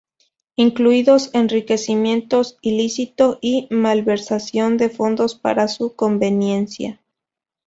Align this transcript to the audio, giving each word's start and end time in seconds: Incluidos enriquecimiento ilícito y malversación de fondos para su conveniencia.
Incluidos 0.55 1.29
enriquecimiento 1.33 2.41
ilícito 2.63 3.37
y 3.39 3.67
malversación 3.69 4.77
de 4.77 4.89
fondos 4.89 5.35
para 5.35 5.67
su 5.67 5.95
conveniencia. 5.95 6.99